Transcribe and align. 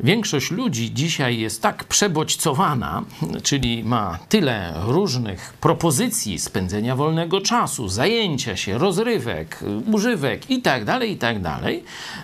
Większość 0.00 0.50
ludzi 0.50 0.94
dzisiaj 0.94 1.38
jest 1.38 1.62
tak 1.62 1.84
przebodźcowana, 1.84 3.02
czyli 3.42 3.84
ma 3.84 4.18
tyle 4.28 4.74
różnych 4.86 5.52
propozycji 5.60 6.38
spędzenia 6.38 6.96
wolnego 6.96 7.40
czasu, 7.40 7.88
zajęcia 7.88 8.56
się, 8.56 8.78
rozrywek, 8.78 9.64
używek 9.92 10.50
itd., 10.50 10.84
tak 10.86 11.08
itd., 11.08 11.42
tak 11.42 11.74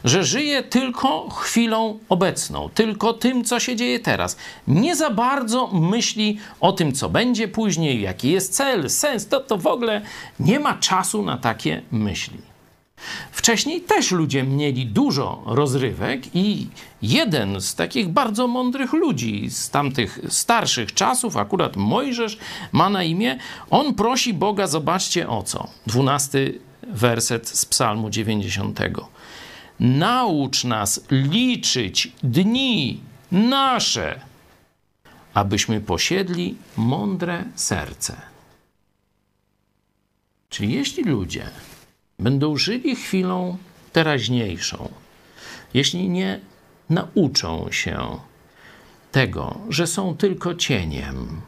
że 0.05 0.25
żyje 0.25 0.63
tylko 0.63 1.31
chwilą 1.31 1.99
obecną, 2.09 2.69
tylko 2.75 3.13
tym, 3.13 3.45
co 3.45 3.61
się 3.61 3.77
dzieje 3.77 4.01
teraz. 4.01 4.37
Nie 4.69 4.97
za 4.97 5.11
bardzo 5.11 5.67
myśli 5.67 6.39
o 6.61 6.73
tym, 6.73 6.93
co 6.93 7.09
będzie 7.09 7.49
później, 7.49 8.03
jaki 8.03 8.31
jest 8.31 8.55
cel, 8.55 8.91
sens. 8.91 9.29
To, 9.29 9.41
to 9.41 9.59
w 9.59 9.67
ogóle 9.67 10.03
nie 10.41 10.61
ma 10.61 10.75
czasu 10.75 11.23
na 11.23 11.39
takie 11.39 11.83
myśli. 11.91 12.54
Wcześniej 13.45 13.81
też 13.81 14.11
ludzie 14.11 14.43
mieli 14.43 14.87
dużo 14.87 15.43
rozrywek 15.47 16.37
i 16.37 16.67
jeden 17.03 17.61
z 17.61 17.75
takich 17.75 18.09
bardzo 18.09 18.47
mądrych 18.47 18.93
ludzi 18.93 19.51
z 19.51 19.71
tamtych 19.71 20.19
starszych 20.29 20.95
czasów, 20.95 21.37
akurat 21.37 21.77
Mojżesz 21.77 22.39
ma 22.73 22.91
na 22.91 23.03
imię, 23.03 23.39
on 23.71 23.95
prosi 23.95 24.35
Boga, 24.35 24.67
zobaczcie 24.67 25.29
o 25.29 25.43
co. 25.43 25.69
Dwunasty 25.87 26.61
werset 26.83 27.49
z 27.49 27.65
Psalmu 27.65 28.11
90. 28.11 28.81
Naucz 29.81 30.65
nas 30.65 31.05
liczyć 31.11 32.13
dni 32.23 33.01
nasze, 33.33 34.21
abyśmy 35.35 35.81
posiedli 35.81 36.57
mądre 36.77 37.45
serce. 37.55 38.17
Czyli 40.49 40.73
jeśli 40.73 41.05
ludzie 41.05 41.51
będą 42.19 42.57
żyli 42.57 42.97
chwilą 42.97 43.57
teraźniejszą, 43.93 44.89
jeśli 45.75 46.09
nie 46.09 46.41
nauczą 46.91 47.69
się 47.71 48.19
tego, 49.13 49.59
że 49.69 49.87
są 49.87 50.17
tylko 50.17 50.55
cieniem, 50.55 51.41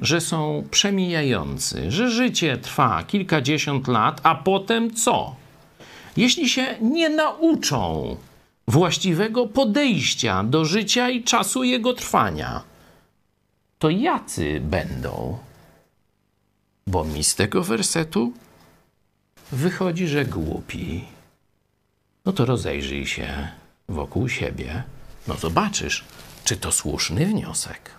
że 0.00 0.20
są 0.20 0.64
przemijający, 0.70 1.90
że 1.90 2.10
życie 2.10 2.56
trwa 2.56 3.02
kilkadziesiąt 3.02 3.88
lat, 3.88 4.20
a 4.22 4.34
potem 4.34 4.94
co? 4.94 5.36
Jeśli 6.16 6.48
się 6.48 6.66
nie 6.80 7.10
nauczą 7.10 8.16
właściwego 8.68 9.46
podejścia 9.46 10.44
do 10.44 10.64
życia 10.64 11.10
i 11.10 11.22
czasu 11.22 11.64
jego 11.64 11.92
trwania, 11.92 12.62
to 13.78 13.90
jacy 13.90 14.60
będą? 14.60 15.38
Bo 16.86 17.04
mi 17.04 17.24
z 17.24 17.34
tego 17.34 17.62
wersetu 17.62 18.32
wychodzi, 19.52 20.08
że 20.08 20.24
głupi. 20.24 21.04
No 22.24 22.32
to 22.32 22.44
rozejrzyj 22.44 23.06
się 23.06 23.48
wokół 23.88 24.28
siebie. 24.28 24.82
No 25.28 25.34
zobaczysz, 25.34 26.04
czy 26.44 26.56
to 26.56 26.72
słuszny 26.72 27.26
wniosek. 27.26 27.90